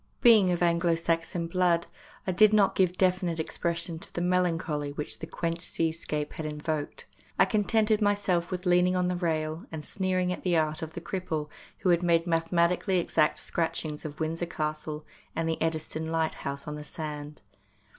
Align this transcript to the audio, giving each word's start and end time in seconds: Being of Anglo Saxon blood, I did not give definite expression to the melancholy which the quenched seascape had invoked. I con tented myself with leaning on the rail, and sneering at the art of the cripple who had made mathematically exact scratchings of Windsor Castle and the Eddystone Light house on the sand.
Being 0.21 0.51
of 0.51 0.63
Anglo 0.63 0.95
Saxon 0.95 1.45
blood, 1.45 1.85
I 2.25 2.31
did 2.31 2.53
not 2.53 2.73
give 2.73 2.97
definite 2.97 3.39
expression 3.39 3.99
to 3.99 4.11
the 4.11 4.19
melancholy 4.19 4.91
which 4.93 5.19
the 5.19 5.27
quenched 5.27 5.61
seascape 5.61 6.33
had 6.33 6.45
invoked. 6.47 7.05
I 7.37 7.45
con 7.45 7.65
tented 7.65 8.01
myself 8.01 8.49
with 8.49 8.65
leaning 8.65 8.95
on 8.95 9.09
the 9.09 9.15
rail, 9.15 9.67
and 9.71 9.85
sneering 9.85 10.33
at 10.33 10.41
the 10.41 10.57
art 10.57 10.81
of 10.81 10.93
the 10.93 11.01
cripple 11.01 11.49
who 11.81 11.89
had 11.89 12.01
made 12.01 12.25
mathematically 12.25 12.97
exact 12.97 13.37
scratchings 13.41 14.03
of 14.03 14.19
Windsor 14.19 14.47
Castle 14.47 15.05
and 15.35 15.47
the 15.47 15.61
Eddystone 15.61 16.07
Light 16.07 16.33
house 16.33 16.67
on 16.67 16.73
the 16.73 16.83
sand. 16.83 17.43